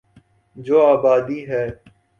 [0.55, 1.65] جو آبادی ہے۔